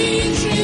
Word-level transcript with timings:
changing. 0.00 0.59